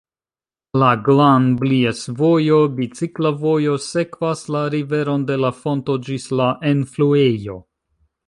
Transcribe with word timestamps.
La 0.83 0.87
Glan-Blies-vojo, 1.07 2.57
bicikla 2.79 3.31
vojo, 3.43 3.75
sekvas 3.89 4.41
la 4.55 4.63
riveron 4.75 5.25
de 5.33 5.37
la 5.45 5.53
fonto 5.61 5.99
ĝis 6.09 6.27
la 6.43 6.49
enfluejo. 6.73 7.59